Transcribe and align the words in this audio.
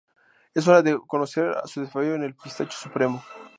Es 0.55 0.67
hora 0.67 0.81
de 0.81 0.97
conocer 1.05 1.49
a 1.51 1.67
su 1.67 1.81
desafío 1.81 2.15
en 2.15 2.23
el 2.23 2.33
Pistacho 2.33 2.75
Supremo"". 2.75 3.23